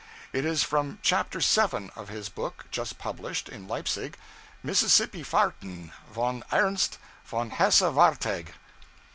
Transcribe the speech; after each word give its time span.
It 0.33 0.45
is 0.45 0.63
from 0.63 0.97
Chapter 1.03 1.41
VII, 1.41 1.91
of 1.95 2.09
his 2.09 2.27
book, 2.27 2.65
just 2.71 2.97
published, 2.97 3.47
in 3.47 3.67
Leipzig, 3.67 4.17
'Mississippi 4.63 5.21
Fahrten, 5.23 5.91
von 6.11 6.43
Ernst 6.51 6.97
von 7.23 7.51
Hesse 7.51 7.81
Wartegg.' 7.91 8.51